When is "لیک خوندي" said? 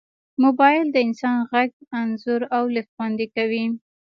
2.73-3.27